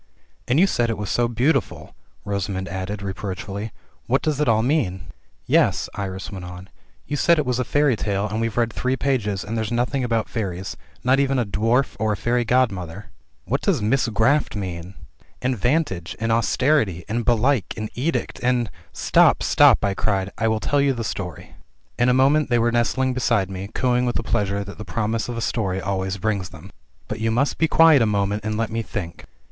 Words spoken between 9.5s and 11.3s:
there's nothing about fairies, not